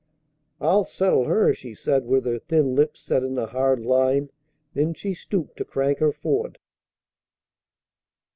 "I'll 0.59 0.83
settle 0.83 1.25
her!" 1.25 1.53
she 1.53 1.75
said 1.75 2.07
with 2.07 2.25
her 2.25 2.39
thin 2.39 2.73
lips 2.73 3.01
set 3.01 3.21
in 3.21 3.37
a 3.37 3.45
hard 3.45 3.81
line. 3.85 4.31
Then 4.73 4.95
she 4.95 5.13
stooped 5.13 5.57
to 5.57 5.63
crank 5.63 5.99
her 5.99 6.11
Ford. 6.11 6.57